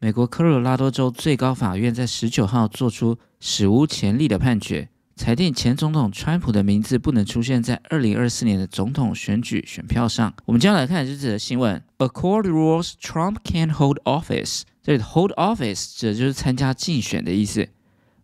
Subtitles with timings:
[0.00, 10.32] 美国科罗拉多州最高法院在十九号做出史无前例的判决，裁定前总统川普的名字不能出现在二零二四年的总统选举选票上。
[10.44, 14.62] 我们将来看这则新闻：A court rules Trump can't hold office。
[14.84, 17.68] 这里的 hold office 指的就是参加竞选的意思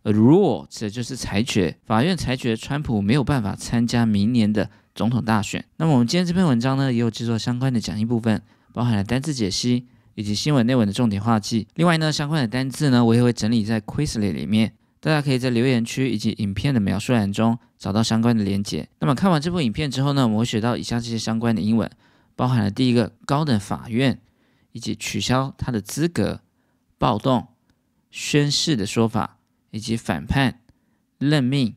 [0.05, 1.77] ，a rule 指的就是裁决。
[1.85, 5.65] 法院裁决川普没有办法参加明年的总统大选。
[5.79, 8.41] 那么我们今天这篇文章呢，也有制作相关的讲义部分，
[8.73, 9.87] 包含了单字解析。
[10.15, 11.67] 以及新闻内文的重点话记。
[11.75, 18.89] 另外呢，相关的单字呢，我也会整理在 Quizlet 里面，大家可以在留言区以及影片的描述栏中找到相关的连结。
[19.01, 21.91] 那么看完这部影片之后呢，我们会学到以下这些相关的英文，
[22.35, 24.21] 包含了第一个高等法院
[24.73, 26.41] 以及取消他的资格、
[26.99, 27.49] 暴动、
[28.11, 29.39] 宣誓的说法，
[29.71, 30.61] 以及反叛、
[31.19, 31.75] 任命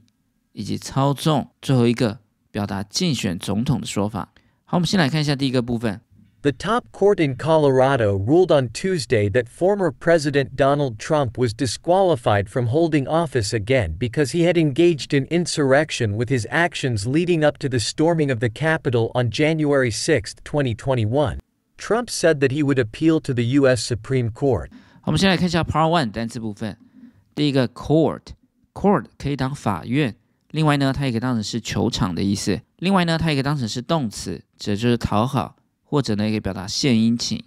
[0.53, 1.49] 以及操纵。
[1.61, 2.19] 最后一个
[2.51, 4.29] 表达竞选总统的说法。
[4.65, 6.01] 好，我们先来看一下第一个部分。
[6.42, 12.66] The top court in Colorado ruled on Tuesday that former President Donald Trump was disqualified from
[12.66, 17.68] holding office again because he had engaged in insurrection with his actions leading up to
[17.68, 21.38] the storming of the Capitol on January 6, 2021.
[21.78, 23.80] Trump said that he would appeal to the U.S.
[23.80, 24.68] Supreme Court.
[25.04, 26.76] 我们先来看一下 Part One 单词部分。
[27.36, 30.16] 第一个 court，court 可以当法院，
[30.50, 32.60] 另外呢，它也可以当成是球场的意思。
[32.78, 35.54] 另外呢，它也可以当成是动词，指的就是讨好。
[35.89, 37.41] 或者呢，也可以表达献殷勤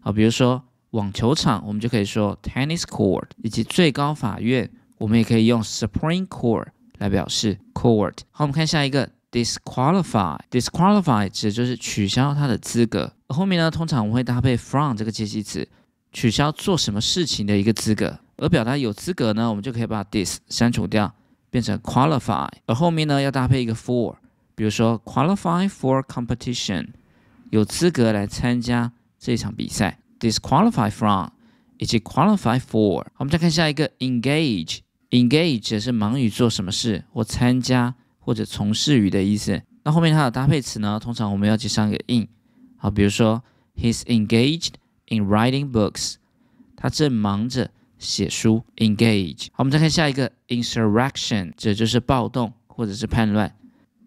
[0.00, 6.68] 啊，比如说网球场，我们就可以说 tennis court，以及最高法院，我们也可以用 Supreme Court
[6.98, 8.18] 来表示 court。
[8.30, 13.12] 好，我们看下一个 disqualify，disqualify 指的就是取消他的资格。
[13.28, 15.68] 后面呢，通常我们会搭配 from 这个介系词，
[16.12, 18.18] 取消做什么事情的一个资格。
[18.36, 21.12] 而表达有资格呢，我们就可以把 dis 删除掉，
[21.50, 22.48] 变成 qualify。
[22.66, 24.14] 而后面呢，要搭配一个 for，
[24.54, 26.88] 比如说 qualify for competition。
[27.50, 31.28] 有资格来参加这场比赛，disqualify from
[31.78, 33.04] 以及 qualify for。
[33.16, 39.62] 我们再看下一个，engage，engage 是忙于做什么事或参加或者从事于的意思。
[39.82, 42.26] 那后面它的搭配词呢，通常我们要接上一个 in。
[42.76, 43.42] 好，比如说
[43.76, 44.74] he's engaged
[45.08, 46.14] in writing books，
[46.76, 49.46] 他正忙着写书，engage。
[49.52, 53.54] 好，我们再看下一个，insurrection，这就是暴动或者是叛乱。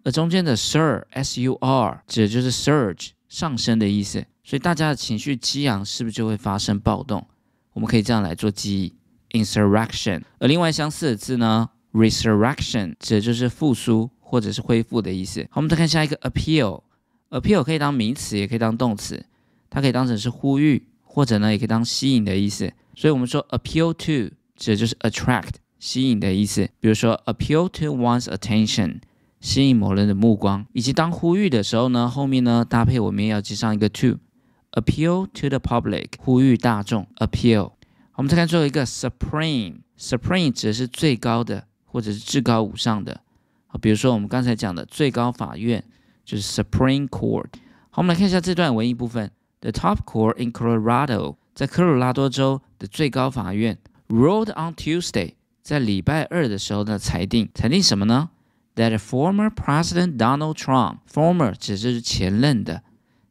[0.04, 3.10] 而中间的 sur，s-u-r，指就是 surge。
[3.28, 7.26] 上升的意思，所以大家的情绪激昂，是不是就会发生暴动？
[7.74, 10.22] 我们可以这样来做记忆：insurrection。
[10.38, 15.42] 而另外相似的字呢，resurrection，指的就是复苏或者是恢复的意思。
[15.50, 19.24] 好，我们再看下一个 appeal，appeal 可以当名词，也可以当动词，
[19.68, 22.72] 它可以当成是呼吁，或者呢，也可以当吸引的意思。
[22.96, 26.68] 所以我们说 appeal to，指的就是 attract，吸引的意思。
[26.80, 29.00] 比如说 appeal to one's attention。
[29.40, 37.72] 吸引某人的目光，以及当呼吁的时候呢，后面呢搭配我们也要接上一个 to，appeal to the public，呼吁大众，appeal。
[38.14, 43.20] 我们再看最后一个 supreme，supreme 指的是最高的或者是至高无上的。
[43.68, 45.84] 好，比如说我们刚才讲的最高法院
[46.24, 47.46] 就是 Supreme Court。
[47.90, 53.78] 好，我们来看一下这段文艺部分，The top court in Colorado，在科罗拉多州的最高法院
[54.08, 58.30] ruled on Tuesday，在礼拜二的时候呢裁定，裁定什么呢
[58.77, 62.83] ？that former President Donald Trump, former 指的是前任的，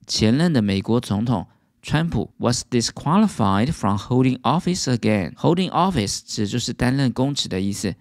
[0.06, 1.46] 前任的美国总统
[1.82, 5.34] 川普 was disqualified from holding office again.
[5.34, 7.94] Holding office 指的就是担任公职的意思，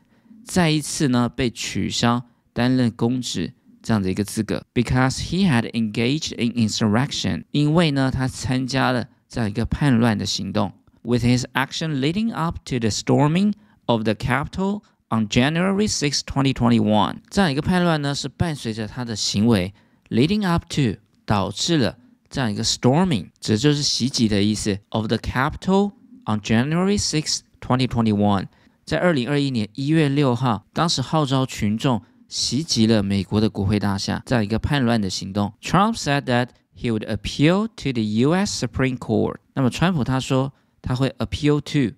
[0.44, 2.24] 再一次呢被取消
[2.54, 13.54] 担任公职这样的一个资格，because he had engaged in insurrection，因为呢他参加了这样一个叛乱的行动，with his action leading up to the storming
[13.86, 19.73] of the Capitol On January 6, 2021，这样一个叛乱呢，是伴随着他的行为
[20.09, 21.97] ，leading up to，导致了
[22.29, 25.93] 这样一个 storming，指的就是袭击的意思，of the capital
[26.25, 28.47] on January 6, 2021，
[28.85, 35.53] 在二零二一年一月六号，当时号召群众袭击了美国的国会大厦，这样一个叛乱的行动。
[35.63, 38.67] Trump said that he would appeal to the U.S.
[38.67, 39.37] Supreme Court。
[39.55, 40.53] 那么川普他说
[40.83, 41.95] 他会 appeal to。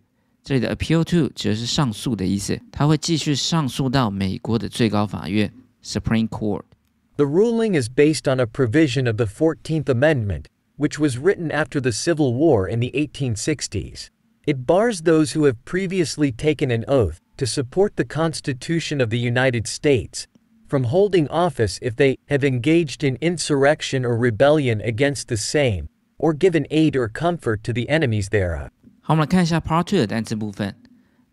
[0.48, 5.52] 这里的 appeal to 指的是上诉的意思，他会继续上诉到美国的最高法院
[5.84, 10.46] Supreme Court。The ruling is based on a provision of the 14th Amendment,
[10.78, 14.10] which was written after the Civil War in the 1860s.
[14.46, 19.20] It bars those who have previously taken an oath to support the Constitution of the
[19.20, 20.28] United States
[20.68, 25.88] from holding office if they have engaged in insurrection or rebellion against the same,
[26.18, 28.72] or given aid or comfort to the enemies thereof.
[29.09, 30.77] 好，我们来看一下 Part Two 的单词部分。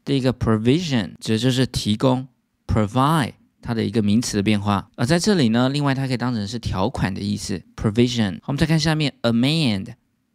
[0.06, 2.26] 第一个 provision 指的就是提供
[2.66, 4.90] ，provide 它的一个名词的变化。
[4.96, 8.36] 而在这里呢，另外它可以当成是条款的意思，provision。
[8.36, 9.88] 好，我们再看下面 amend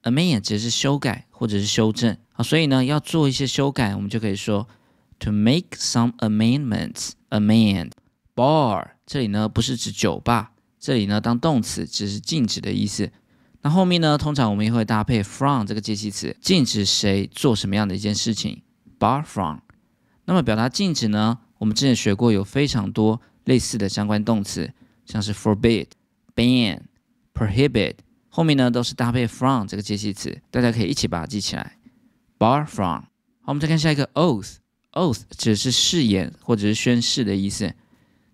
[0.03, 2.15] amend 指的是修改或者是修正。
[2.33, 4.69] 好，所以呢，要做一些修改，我们就可以说
[5.19, 7.13] to make some amendments。
[7.31, 7.93] amend
[8.37, 13.11] bar 这里呢不是指酒吧，这里呢当动词只是禁止的意思。
[13.63, 18.63] 那后面呢，通常我们也会搭配 from 这个介系词，禁止谁做什么样的一件事情。
[18.99, 19.59] bar from。
[20.25, 24.73] 那么表达禁止呢，我们之前学过有非常多类似的相关动词，
[25.05, 25.89] 像是 forbid、
[26.35, 26.81] ban、
[27.35, 27.97] prohibit，
[28.29, 31.77] 后面呢都是搭配 from 这个介系词，大家可以一起把它记起来。
[32.39, 33.03] bar from。
[33.43, 34.57] 好，我们再看下一个 oath。
[34.93, 37.73] oath 指的是誓言或者是宣誓的意思，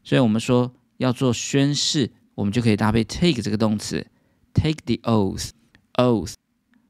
[0.05, 4.07] 所以我们说要做宣誓，我们就可以搭配 take 这个动词
[4.57, 5.51] ，take the oath。
[5.99, 6.33] oath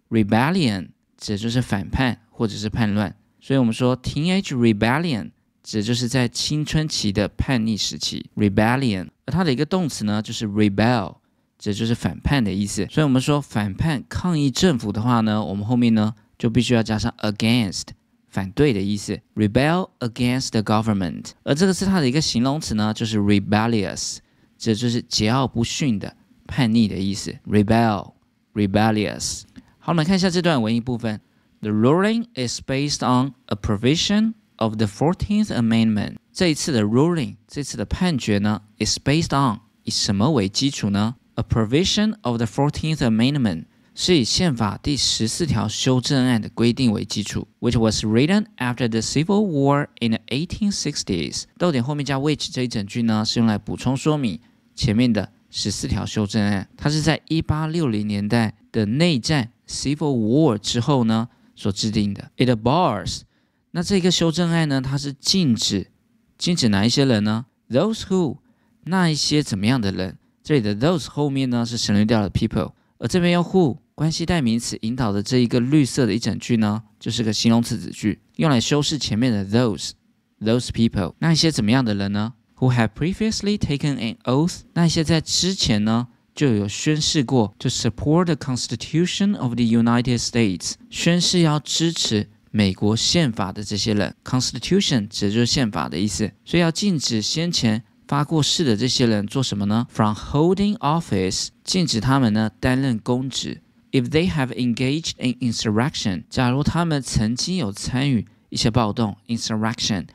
[0.08, 5.30] rebellion 指的就是反叛或者是叛乱，所以我们说 teenage rebellion
[5.62, 8.30] 指的就是在青春期的叛逆时期。
[8.36, 11.16] rebellion 而它的一个动词呢，就是 rebel，
[11.58, 12.86] 指的就是反叛的意思。
[12.90, 17.88] 所以我们说反叛抗议政府的话呢，我们后面呢就必须要加上 against。
[18.28, 21.30] 反对的意思，rebel against the government。
[21.42, 24.18] 而这个是它的一个形容词呢，就是 rebellious，
[24.58, 26.14] 这就是桀骜不驯的、
[26.47, 27.35] 叛逆的意思。
[27.47, 29.43] rebel，rebellious。
[29.79, 31.21] 好，我们来看一下这段文艺部分。
[31.61, 36.15] The ruling is based on a provision of the Fourteenth Amendment。
[36.31, 41.15] 这一次的 ruling，这次的判决呢，is based on 以什么为基础呢？
[41.35, 43.65] A provision of the Fourteenth Amendment。
[43.93, 51.43] 是以宪法第十四条修正案的规定为基础，which was written after the Civil War in the 1860s。
[51.57, 54.39] 逗点后面加 which 这一整句呢，是用来补充说明
[54.73, 56.68] 前面的 十四条修正案。
[56.76, 62.30] 它是在一八六零年代的内战 Civil War 之后呢所制定的。
[62.36, 63.22] It bars，
[63.70, 65.90] 那这个修正案呢，它是禁止
[66.36, 68.36] 禁止哪一些人呢？Those who，
[68.84, 70.18] 那一些怎么样的人？
[70.42, 73.78] 这里的 those 后面呢是省略掉了 people，而这边用 who。
[73.96, 79.92] 关系代名词引导的这一个绿色的一整句呢，就是个形容词子句，用来修饰前面的 those
[80.38, 81.14] those people。
[81.18, 84.61] 那一些怎么样的人呢 ？Who have previously taken an oath？
[84.73, 94.15] 那一些在之前呢就有宣誓过，to support the Constitution of the United States，宣誓要支持美国宪法的这些人。
[94.23, 99.87] Constitution 指的就是宪法的意思，所以要禁止先前发过誓的这些人做什么呢？
[99.89, 103.61] From holding office，禁止他们呢担任公职。
[103.91, 110.05] If they have engaged in insurrection，假如他们曾经有参与一些暴动 （insurrection）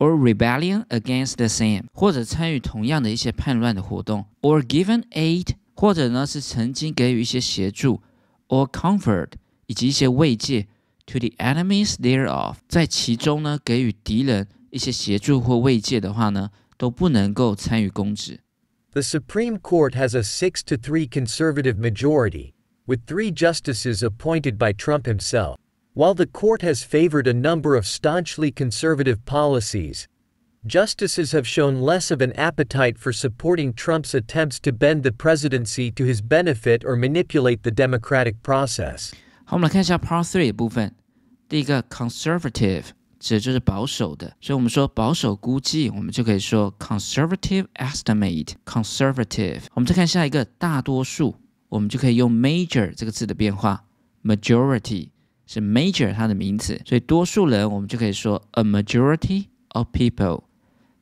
[0.00, 8.02] or rebellion against the same，或者参与同样的一些叛乱的活动，or given aid，或者呢是曾经给予一些协助，
[8.48, 9.32] or comfort，
[9.66, 10.66] 以及一些慰藉
[11.06, 18.40] to the enemies thereof，在其中呢给予敌人一些协助或慰藉的话呢，都不能够参与公职。
[18.92, 22.52] The Supreme Court has a six to three conservative majority
[22.86, 25.56] with three justices appointed by Trump himself.
[25.94, 30.04] While the court has favored a number of staunchly conservative policies,
[30.66, 35.90] justices have shown less of an appetite for supporting Trump's attempts to bend the presidency
[35.92, 39.12] to his benefit or manipulate the democratic process.
[39.44, 40.94] 好，我们来看一下 Part Three 的部分。
[41.48, 42.86] 第一个 conservative
[43.18, 49.62] 指的就是保守的，所以我们说保守估计，我们就可以说 conservative estimate。conservative。
[49.74, 51.36] 我们再看下一个大多数。
[51.68, 53.84] 我们就可以用 major 这个字的变化，
[54.22, 55.08] majority
[55.53, 60.43] 是 major 它的名词，所以多数人我们就可以说 a majority of people。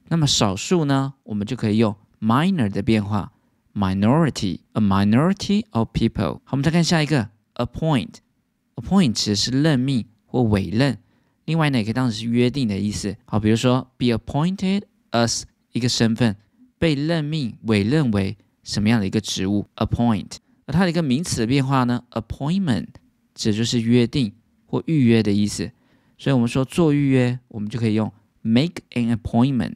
[0.07, 3.31] 那么少数呢，我们就可以用 minor 的变化
[3.75, 6.39] ，minority，a minority of people。
[6.45, 10.97] 好，我们再看下一个 appoint，appoint 指的是任命或委任，
[11.45, 13.15] 另外呢也可以当成是约定的意思。
[13.25, 14.81] 好，比如说 be appointed
[15.11, 15.43] as
[15.73, 16.35] 一个身份，
[16.79, 20.37] 被任命委任为什么样的一个职务，appoint。
[20.65, 22.87] 而它的一个名词的变化呢，appointment
[23.35, 24.33] 指就是约定
[24.69, 25.71] 或预约的意思，
[26.19, 29.73] 所以我们说做预约，我们就可以用 make an appointment。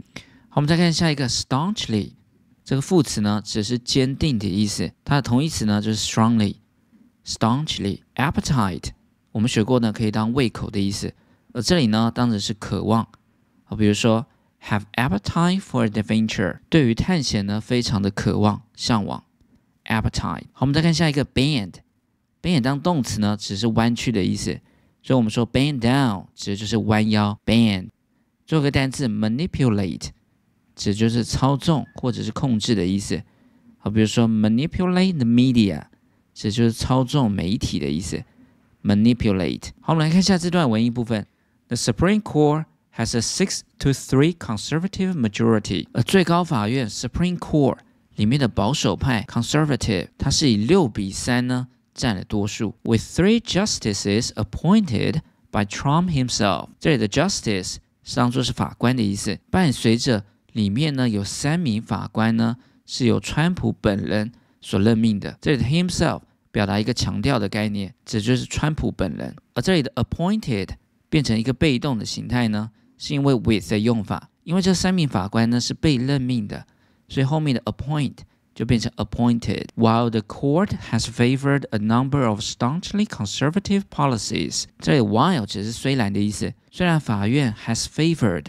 [0.49, 2.11] 好，我们再看下一个 staunchly
[2.63, 6.57] 这个副词呢，只是坚定的意思，它的同义词呢就是 strongly。
[7.25, 8.89] staunchly appetite
[9.31, 11.13] 我们学过呢，可以当胃口的意思，
[11.53, 13.07] 而这里呢当成是渴望。
[13.63, 14.27] 好，比如说
[14.61, 19.23] have appetite for adventure，对于探险呢非常的渴望向往。
[19.85, 20.43] appetite。
[20.51, 24.61] 好，我们再看下一个 bend，bend 当动词呢，只是弯曲的意思，
[25.03, 27.37] 所以我们说 bend down 指的就是弯腰。
[27.45, 27.89] bend
[28.47, 30.07] 最后个单词 manipulate
[30.75, 33.21] 指就是操纵或者是控制的意思。
[33.77, 35.83] 好，比如说 manipulate the media
[36.33, 38.23] 指就是操纵媒体的意思。
[38.83, 39.69] manipulate。
[39.81, 41.25] 好，我们来看一下这段文艺部分。
[41.67, 45.87] The Supreme Court has a six to three conservative majority。
[45.93, 47.77] 而最高法院 Supreme Court
[48.15, 52.75] 里面的保守派 （conservative） 它是以六比三呢占了多数。
[52.83, 55.21] With three justices appointed
[55.51, 64.31] by Trump himself，这里的 justice 是当做是法官的意思，伴随着里面呢有三名法官呢是由川普本人
[64.61, 65.37] 所任命的。
[65.41, 66.21] 这里的 himself
[66.51, 69.35] 表达一个强调的概念，指就是川普本人。
[69.53, 70.69] 而这里的 appointed
[71.09, 76.65] 变成一个被动的形态呢，是因为 with 的用法，因为这三名法官呢是被任命的，
[77.07, 78.17] 所以后面的 appoint
[78.54, 79.66] 就变成 appointed.
[79.76, 86.52] While the court has favored a number of staunchly conservative policies，这里 while 只是虽然的意思。
[86.70, 88.46] 虽然法院 has favored，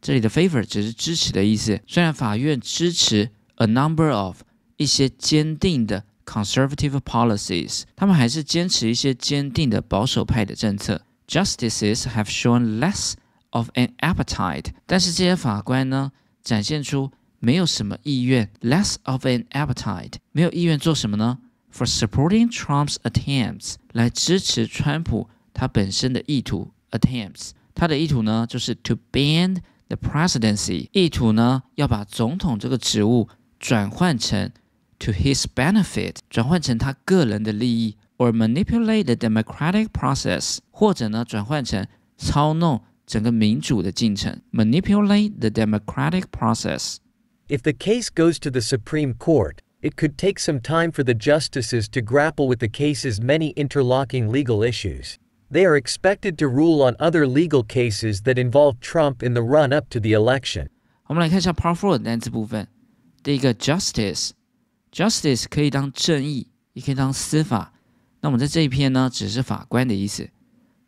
[0.00, 1.80] 这里的 favor 只是支持的意思。
[1.86, 4.42] 虽然法院支持 a number of
[4.76, 11.02] 一些坚定的 conservative policies，他们还是坚持一些坚定的保守派的政策。
[11.28, 13.12] Justices have shown less
[13.50, 17.12] of an appetite，但是这些法官呢，展现出
[17.44, 21.38] 没有什么意愿，less of an appetite，没有意愿做什么呢？
[21.72, 29.58] For supporting Trump's attempts，来支持川普他本身的意图，attempts，他的意图呢就是 to ban
[29.88, 34.50] the presidency，意图呢要把总统这个职务转换成
[34.98, 41.86] to his benefit，转换成他个人的利益，or manipulate the democratic process，或者呢转换成
[42.18, 46.96] 操弄整个民主的进程，manipulate the democratic process。
[47.48, 51.14] If the case goes to the Supreme Court, it could take some time for the
[51.14, 55.16] justices to grapple with the case's many interlocking legal issues.
[55.50, 59.72] They are expected to rule on other legal cases that involve Trump in the run
[59.72, 60.68] up to the election.
[61.06, 62.68] 我们来看一下 Part Four 的单词部分。
[63.22, 67.72] 第一个 justice，justice 可以当正义，也可以当司法。
[68.20, 70.28] 那我们在这一篇呢，只是法官的意思。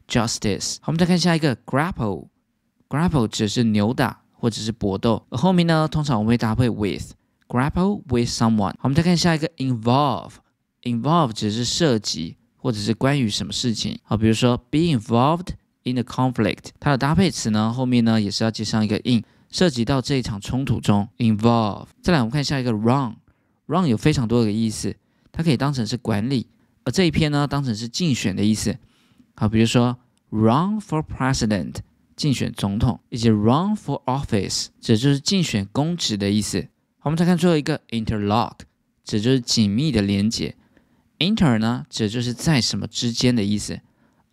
[0.06, 0.76] justice。
[0.80, 4.22] 好，我们再看下一个 grapple，grapple 指是扭打。
[4.39, 7.11] 或者是搏斗，而后面呢，通常我们会搭配 with
[7.47, 8.73] grapple with someone。
[8.81, 13.99] 我们再看下一个 involve，involve 只是涉及或者是关于什么事情。
[14.03, 15.49] 好，比如说 be involved
[15.83, 21.87] in the conflict，它的搭配词呢，后面呢也是要接上一个 in，涉及到这一场冲突中 involve。
[22.01, 24.95] 再来，我们看下一个 run，run 有非常多的意思，
[25.31, 26.47] 它可以当成是管理，
[26.83, 28.77] 而这一篇呢，当成是竞选的意思。
[29.35, 29.97] 好，比如说
[30.29, 31.77] run for president。
[32.17, 36.67] 竞选总统，以及 run for office，这就是竞选公职的意思。
[36.97, 38.55] 好，我们再看最后一个 interlock，
[39.05, 40.55] 这就是紧密的连接。
[41.19, 43.79] inter 呢，指就是在什么之间的意思。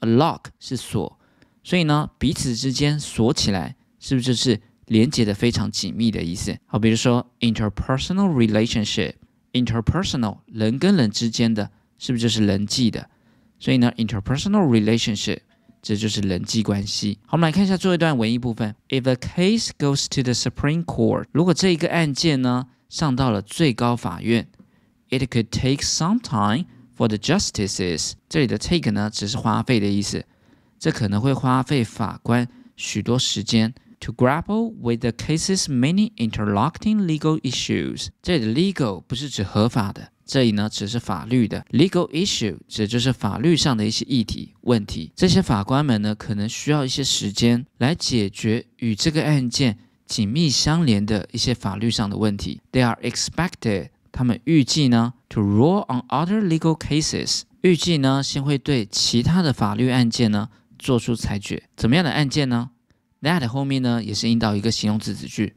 [0.00, 1.18] a lock 是锁，
[1.62, 6.56] 所以呢，彼此之间锁起来，是不是就是连接的非常紧密的意思？
[6.66, 13.10] 好，比如说 interpersonal relationship，interpersonal 人跟人之间的，是不是就是人际的？
[13.58, 15.40] 所以呢，interpersonal relationship。
[15.84, 17.18] 这就是人际关系。
[17.26, 18.74] 好，我们来看一下最后一段文艺部分。
[18.88, 24.48] If a case goes to the Supreme Court，如果这一个案件呢上到了最高法院
[25.10, 26.64] ，it could take some time
[26.96, 28.12] for the justices。
[28.30, 30.24] 这里的 take 呢只是花费的意思，
[30.78, 33.74] 这可能会花费法官许多时间。
[34.00, 40.10] To grapple with the case's many interlocking legal issues，这里的 legal 不是指合法的。
[40.26, 45.12] 这里呢，只是法律的 legal issue，指就是法律上的一些议题问题。
[45.14, 52.60] 这些法官们呢，可能需要一些时间来解决与这个案件紧密相连的一些法律上的问题。
[52.72, 61.64] They are expected，他们预计呢，to rule on other legal cases，预计呢，先会对其他的法律案件呢做出裁决。
[61.76, 62.70] 怎么样的案件呢
[63.20, 65.54] ？That 后面呢，也是引导一个形容词子句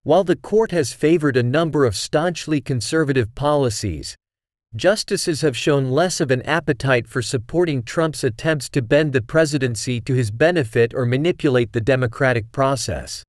[0.04, 4.16] While the court has favored a number of staunchly conservative policies,
[4.76, 10.00] Justices have shown less of an appetite for supporting Trump's attempts to bend the presidency
[10.00, 13.22] to his benefit or manipulate the democratic process.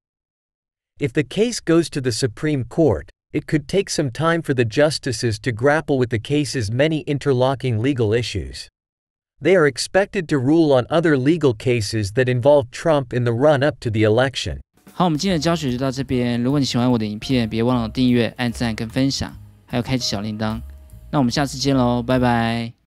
[1.00, 4.66] If the case goes to the Supreme Court, it could take some time for the
[4.66, 8.68] justices to grapple with the case's many interlocking legal issues.
[9.43, 13.63] They are expected to rule on other legal cases that involve Trump in the run
[13.65, 14.59] up to the election.
[14.93, 16.43] 好，我们今天的教学就到这边。
[16.43, 19.35] 如果你喜欢我的影片，别忘了订阅、按赞跟分享，
[19.67, 20.61] 还有开启小铃铛。
[21.11, 22.75] 那我们下次见喽，拜拜。